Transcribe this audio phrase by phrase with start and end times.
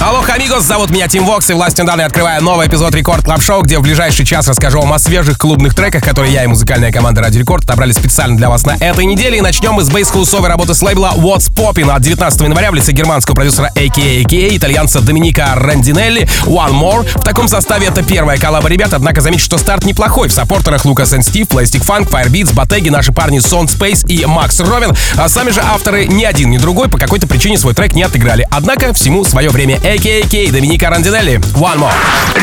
[0.00, 3.62] Алло, амигос, зовут меня Тим Вокс, и властью данной открываю новый эпизод Record Club Show,
[3.62, 7.22] где в ближайший час расскажу вам о свежих клубных треках, которые я и музыкальная команда
[7.22, 9.38] Радио Рекорд отобрали специально для вас на этой неделе.
[9.38, 12.90] И начнем мы с бейс-хаусовой работы с лейбла What's Poppin' от 19 января в лице
[12.90, 17.08] германского продюсера AKA AKA, итальянца Доминика Рандинелли, One More.
[17.18, 20.28] В таком составе это первая коллаба ребят, однако заметьте, что старт неплохой.
[20.28, 24.58] В саппортерах Лукас и Стив, Plastic Funk, Firebeats, Батеги, наши парни Sound Space и Макс
[24.58, 24.92] Ровен.
[25.16, 28.46] А сами же авторы ни один, ни другой по какой-то причине свой трек не отыграли.
[28.50, 29.78] Однако всему свое время.
[29.84, 31.38] AKA Доминика Доминика Рандинелли.
[31.60, 31.92] One more.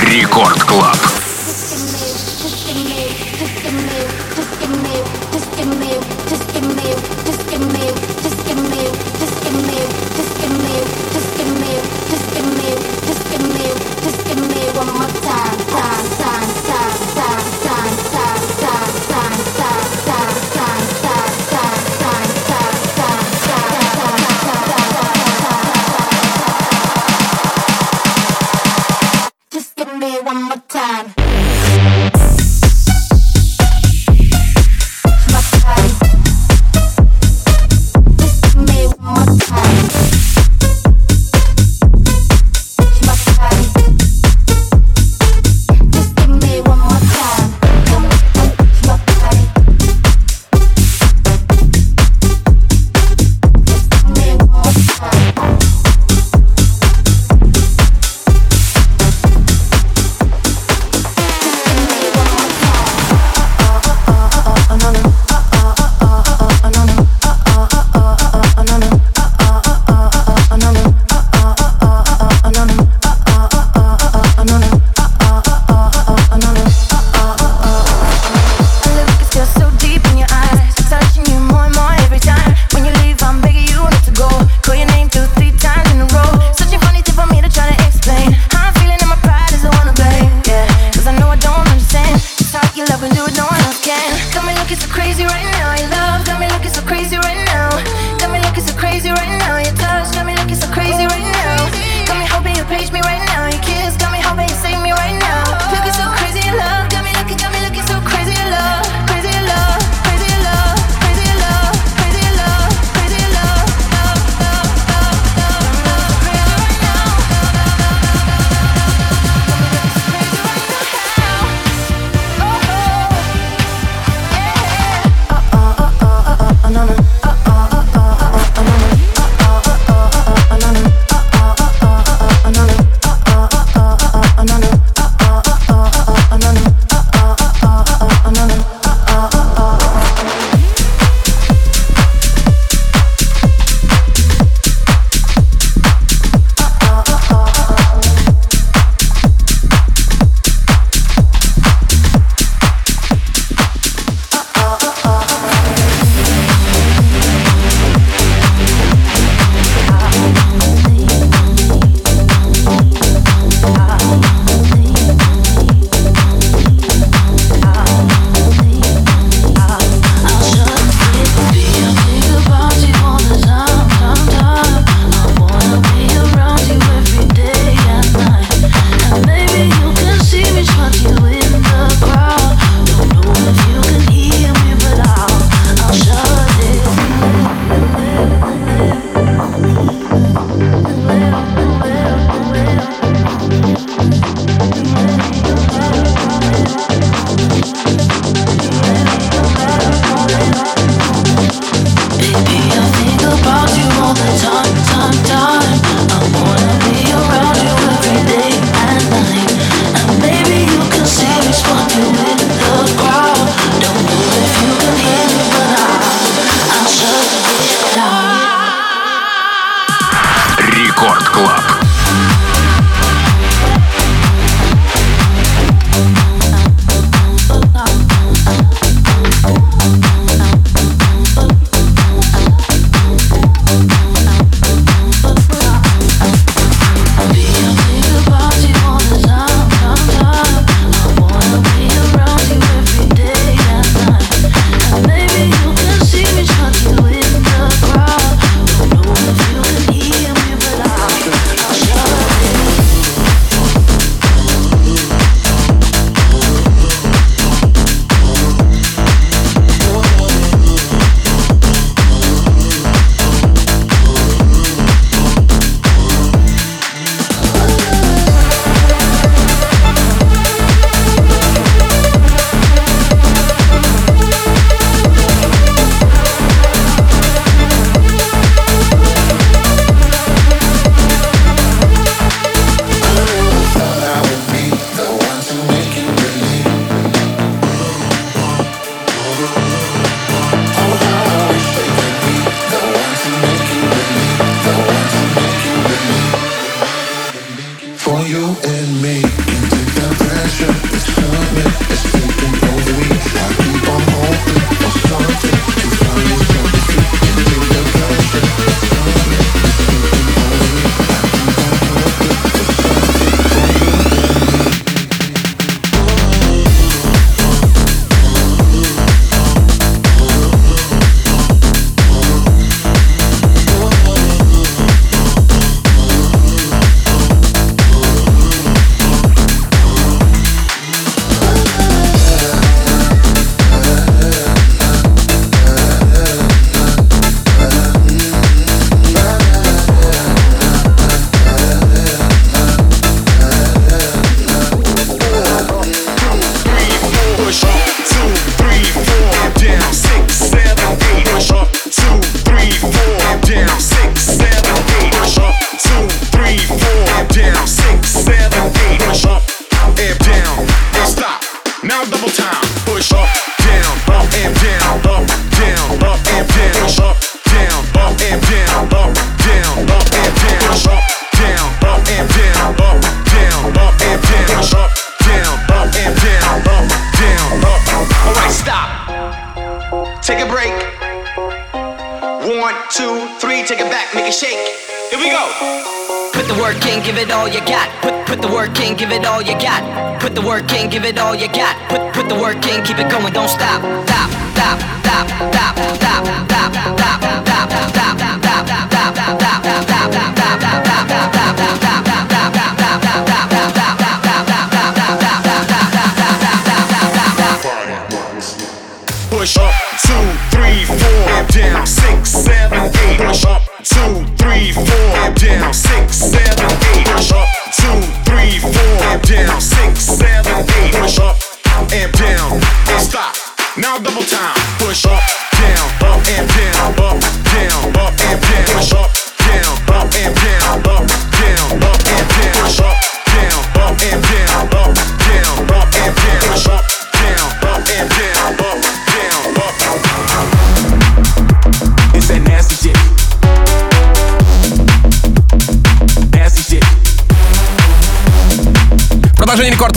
[0.05, 1.30] Рекорд Клаб.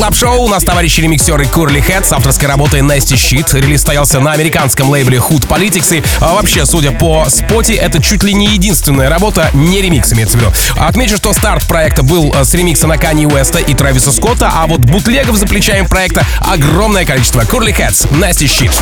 [0.04, 0.42] Club Show.
[0.42, 3.54] У нас товарищи ремиксеры Curly Хэт с авторской работой Nasty Shit.
[3.54, 5.96] Релиз состоялся на американском лейбле Hood Politics.
[5.96, 10.36] И а вообще, судя по споте, это чуть ли не единственная работа, не ремикс имеется
[10.36, 10.52] в виду.
[10.76, 14.66] Отмечу, что старт проекта был э, с ремикса на Кани Уэста и Трэвиса Скотта, а
[14.66, 17.40] вот бутлегов за плечами проекта огромное количество.
[17.40, 18.72] Curly Heads, Nasty Shit.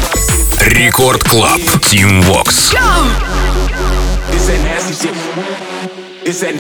[0.61, 2.75] Record Club, Tim Vox.
[6.25, 6.55] It's that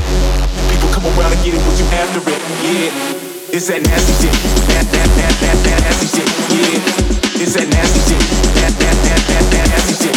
[0.70, 3.12] people come around and get it when you after it.
[3.14, 3.21] Yeah.
[3.54, 4.32] It's that nasty shit.
[4.72, 6.24] That that that that nasty shit.
[6.48, 7.42] Yeah.
[7.44, 8.16] It's that nasty shit.
[8.64, 10.16] That that that that nasty shit.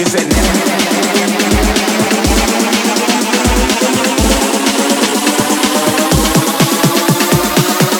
[0.00, 0.64] It's that nasty.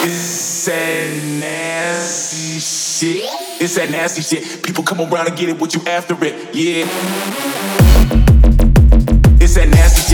[0.08, 3.28] It's that nasty shit.
[3.60, 4.62] It's that nasty shit.
[4.62, 6.54] People come around and get it, what you after it?
[6.54, 6.88] Yeah.
[9.38, 10.13] It's that nasty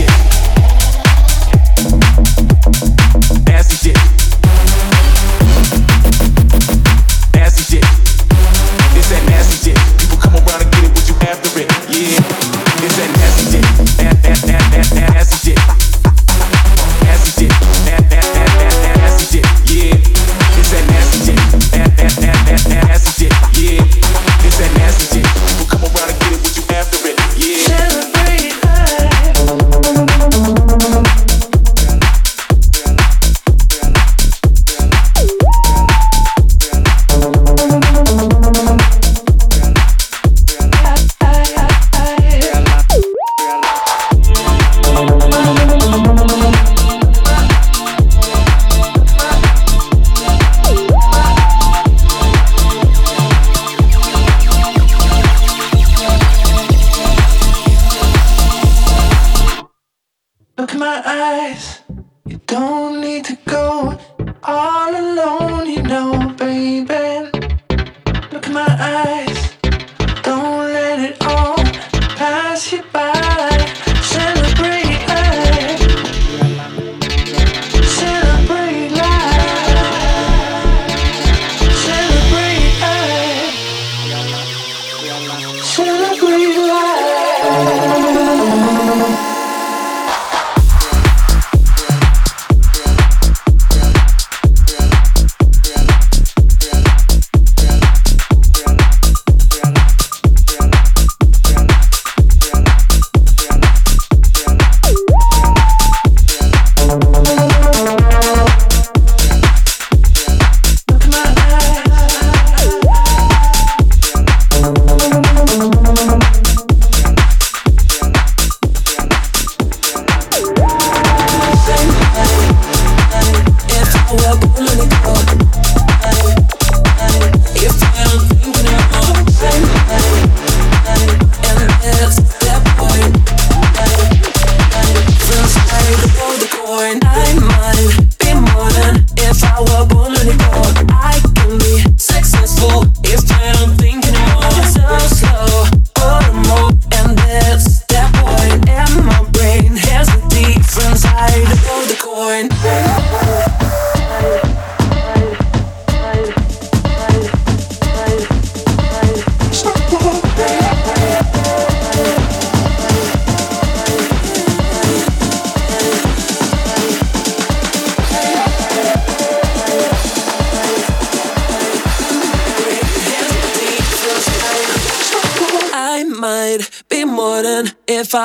[124.13, 124.60] will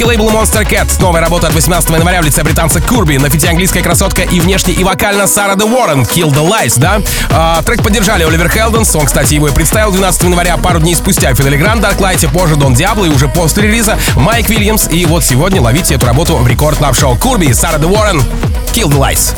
[0.00, 0.88] Канадский лейбл Monster Cat.
[1.00, 3.18] Новая работа от 18 января в лице британца Курби.
[3.18, 6.02] На фите английская красотка и внешне и вокально Сара Де Уоррен.
[6.02, 7.02] Kill the Lies, да?
[7.30, 8.94] А, трек поддержали Оливер Хелденс.
[8.94, 11.34] Он, кстати, его и представил 12 января, пару дней спустя.
[11.34, 14.88] Фидели Гранд, Дарклайте, позже Дон Диабло и уже после релиза Майк Вильямс.
[14.90, 18.22] И вот сегодня ловите эту работу в рекорд клаб шоу Курби, Сара Де Уоррен.
[18.72, 19.34] Kill the Lies.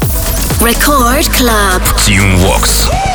[0.60, 1.82] Record Club.
[1.96, 3.11] Team Vox.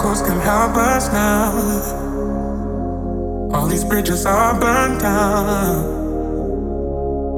[0.00, 1.52] miracles can help us now.
[3.52, 6.00] All these bridges are burned down.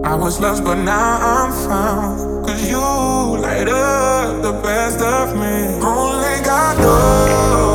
[0.04, 2.46] I was lost, but now I'm found.
[2.46, 5.80] Cause you light up the best of me.
[5.84, 7.71] Only God knows.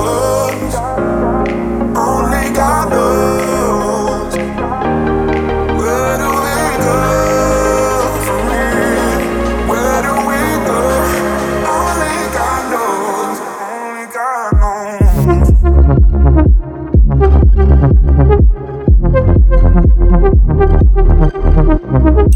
[21.89, 22.27] Thank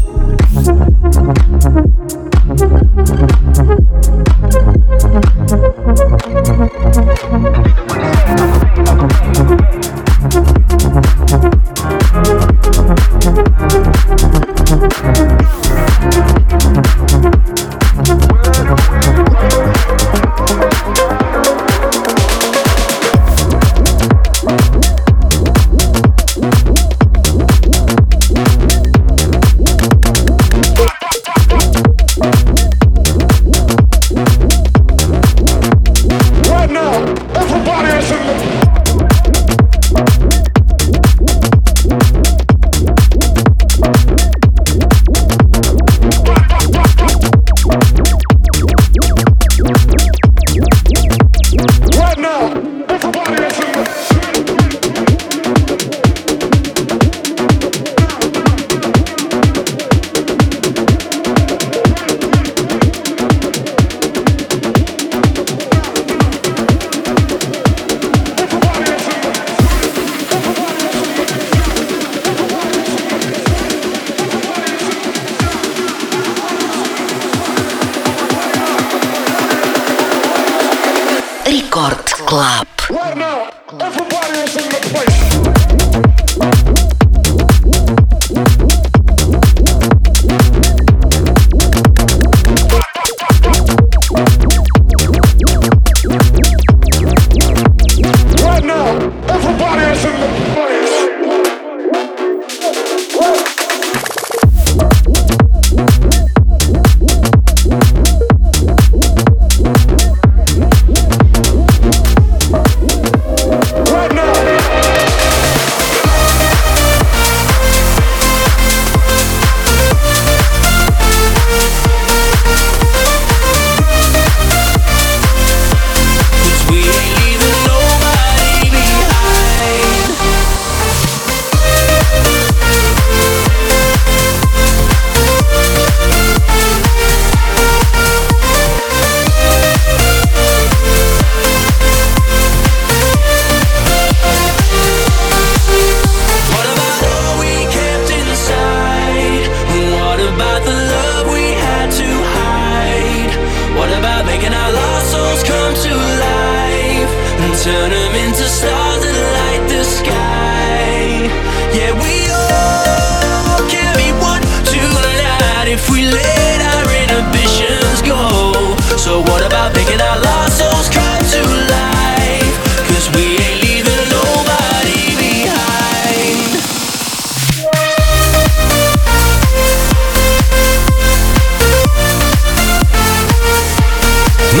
[3.32, 3.41] you.
[82.32, 82.71] Club.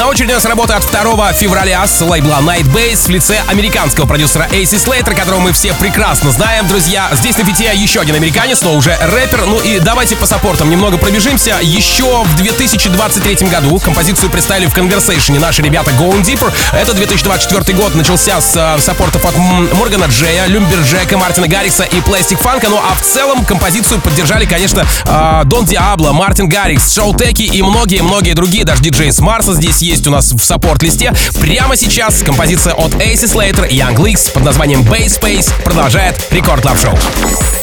[0.06, 4.48] Очереди у нас работа от 2 февраля с лейбла Night Base в лице американского продюсера
[4.50, 7.10] Эйси Слейтер, которого мы все прекрасно знаем, друзья.
[7.12, 9.44] Здесь на фите еще один американец, но уже рэпер.
[9.44, 11.58] Ну и давайте по саппортам немного пробежимся.
[11.60, 16.50] Еще в 2023 году композицию представили в Conversation наши ребята Going Deeper.
[16.72, 22.38] Это 2024 год начался с э, саппортов от Моргана Джея, Люмберджека, Мартина Гаррикса и Пластик
[22.38, 22.70] Фанка.
[22.70, 27.60] Ну а в целом композицию поддержали, конечно, э, Дон Диабло, Мартин Гаррикс, Шоу Теки и
[27.62, 28.64] многие-многие другие.
[28.64, 31.12] Даже диджей с Марса здесь есть у нас в саппорт-листе.
[31.40, 36.62] Прямо сейчас композиция от Ace Slater и Young Leaks под названием Base Space продолжает Рекорд
[36.62, 36.98] Клаб Шоу.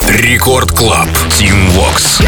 [0.08, 1.08] Рекорд Клаб.
[1.40, 2.22] Team Vox.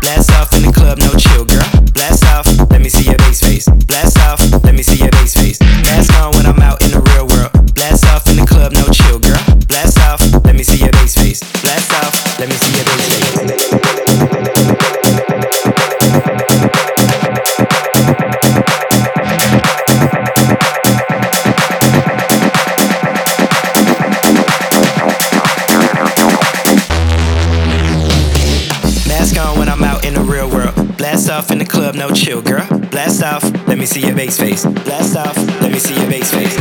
[0.00, 1.64] Blast off in the club, no chill, girl.
[1.92, 3.66] Blast off, let me see your bass face.
[3.86, 5.58] Blast off, let me see your bass face.
[5.82, 6.35] Mask on
[33.86, 34.64] me see your bass face.
[34.64, 36.58] Blast off, let me see your bass face.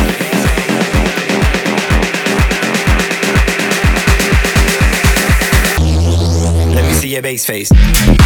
[6.76, 8.25] Let me see your bass face.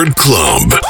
[0.00, 0.89] Word Club.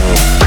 [0.00, 0.40] Música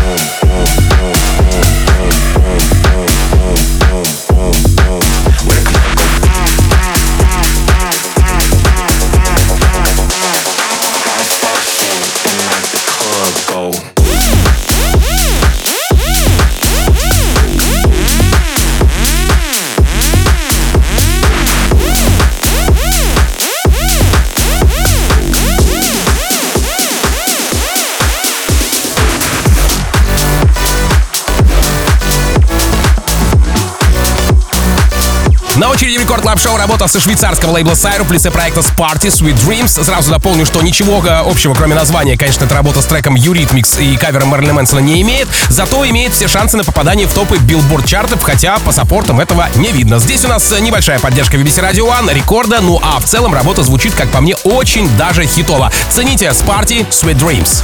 [35.55, 39.35] На очереди Record Club Show работа со швейцарского лейбла Сайру в лице проекта Sparty Sweet
[39.45, 39.83] Dreams.
[39.83, 43.95] Сразу дополню, что ничего э, общего, кроме названия, конечно, эта работа с треком Eurythmics и
[43.95, 48.23] кавером Мэрилина Мэнсона не имеет, зато имеет все шансы на попадание в топы билборд чартов,
[48.23, 49.99] хотя по саппортам этого не видно.
[49.99, 53.93] Здесь у нас небольшая поддержка BBC Radio One, рекорда, ну а в целом работа звучит,
[53.93, 55.71] как по мне, очень даже хитово.
[55.91, 57.63] Цените Sparty Sweet Dreams.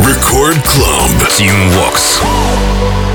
[0.00, 1.30] Record Club.
[1.38, 3.11] Tim Vox.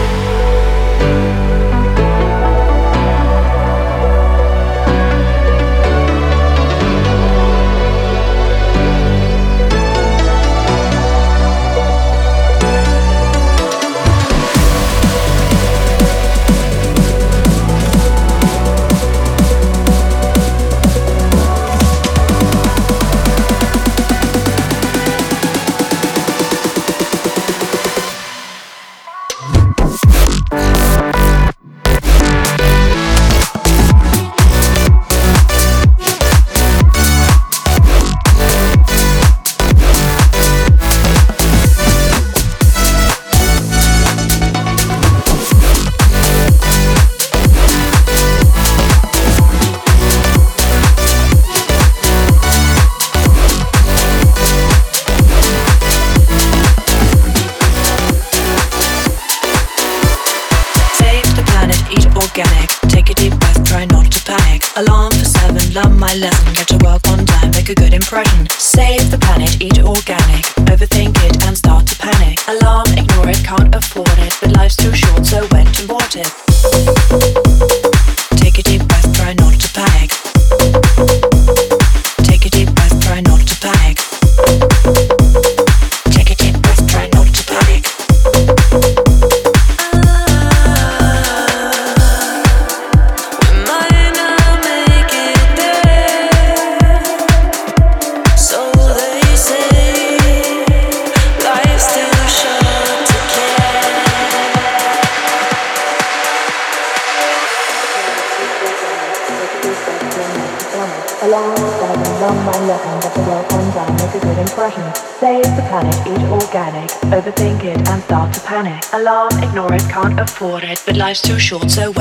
[121.48, 121.94] Short, so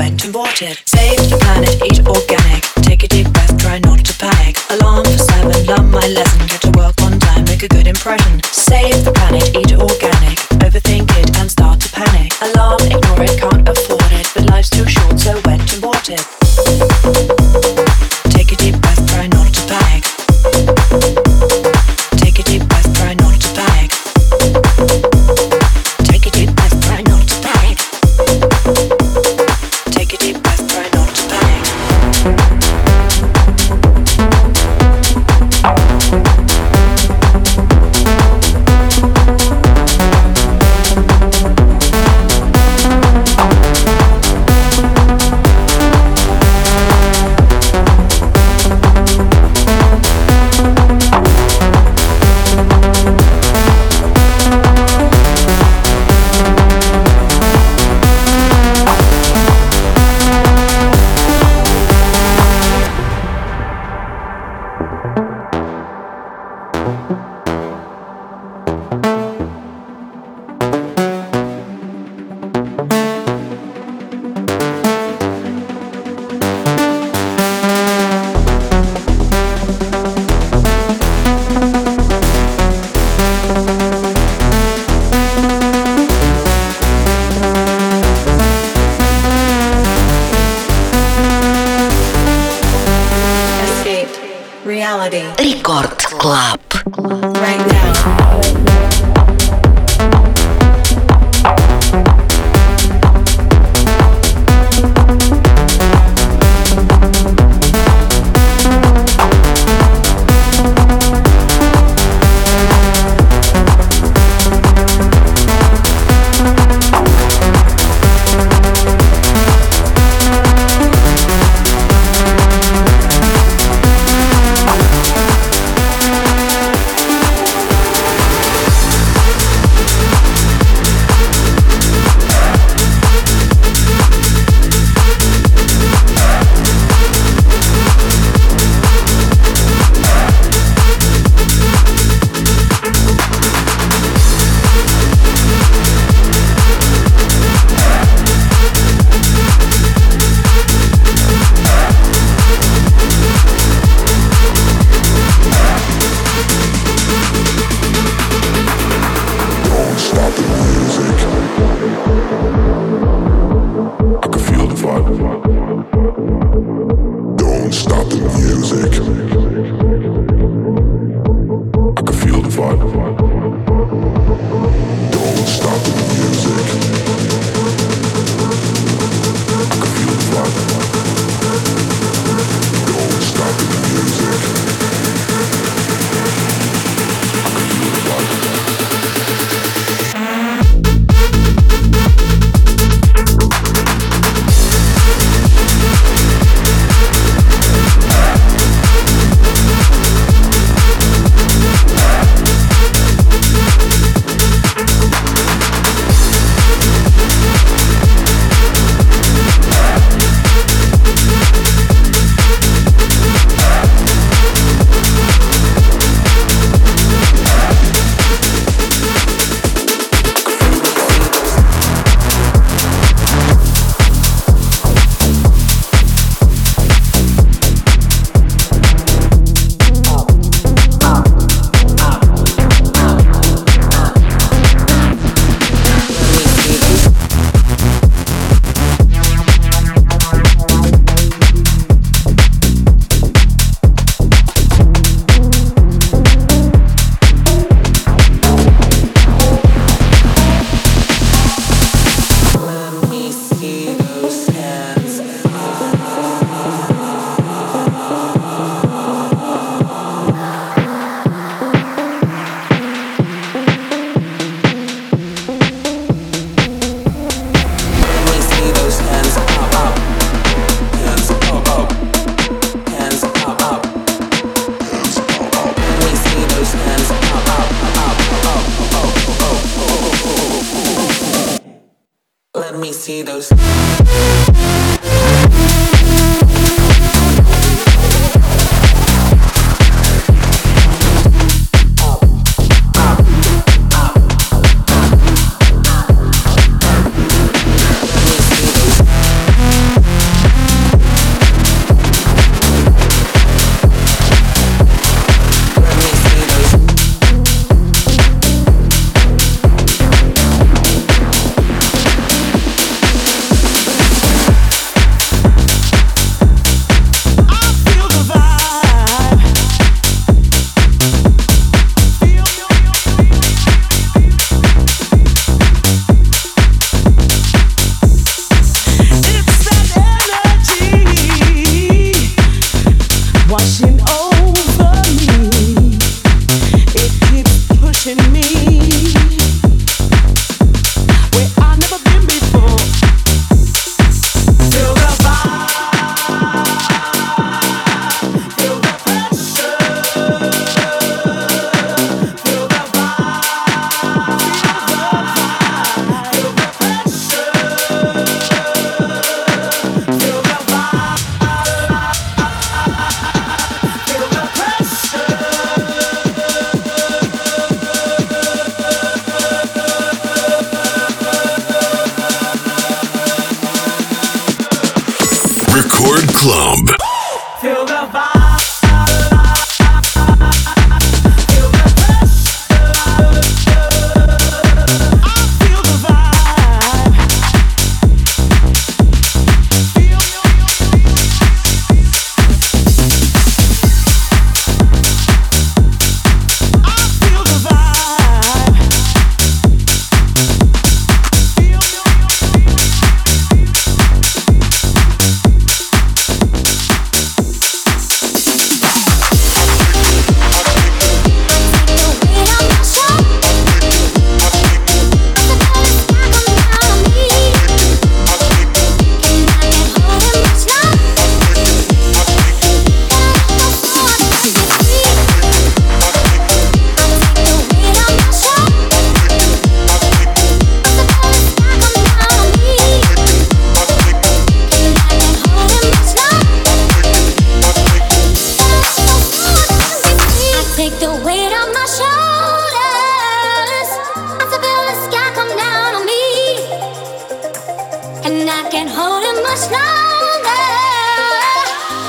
[448.27, 450.63] and I can't hold it much longer.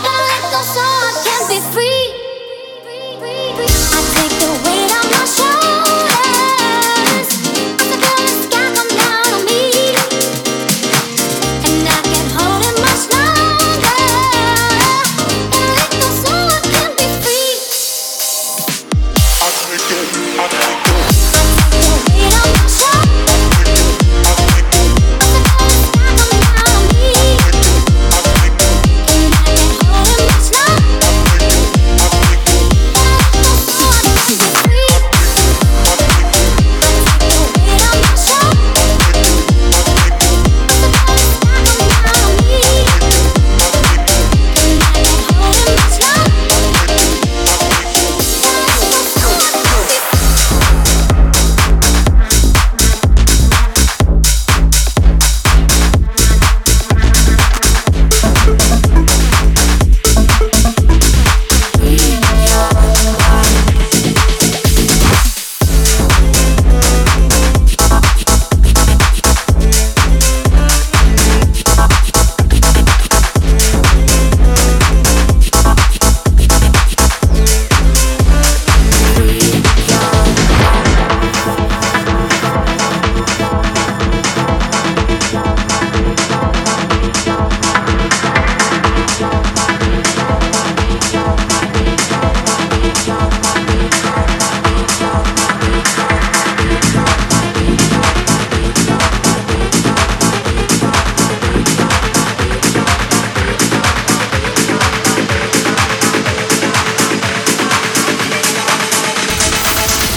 [0.03, 2.18] Let go so I can be free.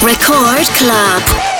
[0.04, 1.51] Record Club.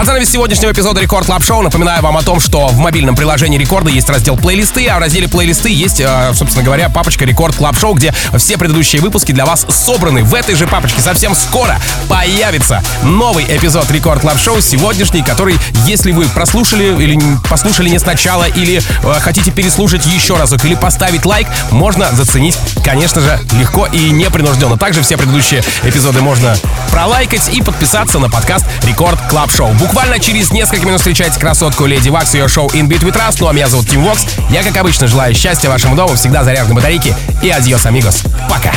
[0.00, 3.58] Под занавес сегодняшнего эпизода Record Club Show напоминаю вам о том, что в мобильном приложении
[3.58, 7.78] Рекорда есть раздел плейлисты, а в разделе плейлисты есть, э, собственно говоря, папочка Record Club
[7.78, 10.24] Show, где все предыдущие выпуски для вас собраны.
[10.24, 11.78] В этой же папочке совсем скоро
[12.08, 17.20] появится новый эпизод Record Club Show, сегодняшний, который, если вы прослушали или
[17.50, 23.20] послушали не сначала, или э, хотите переслушать еще разок, или поставить лайк, можно заценить, конечно
[23.20, 24.78] же, легко и непринужденно.
[24.78, 26.56] Также все предыдущие эпизоды можно
[26.90, 29.74] пролайкать и подписаться на подкаст Рекорд Клаб Шоу.
[29.90, 33.38] Буквально через несколько минут встречайте красотку Леди Вокс и ее шоу In Between Trust.
[33.40, 34.24] Ну а меня зовут Тим Вокс.
[34.48, 37.12] Я, как обычно, желаю счастья вашему дому, всегда заряженной батарейки
[37.42, 38.22] и adiós, amigos.
[38.48, 38.70] Пока.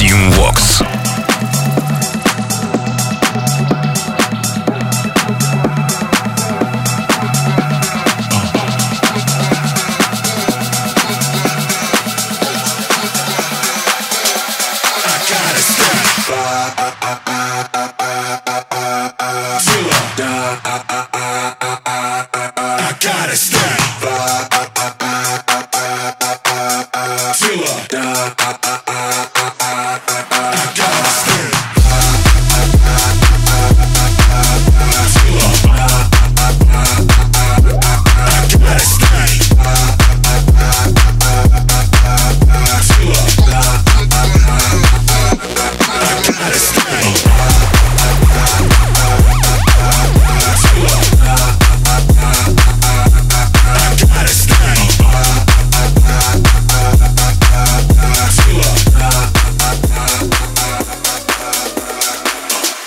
[0.00, 0.97] Tim Vox.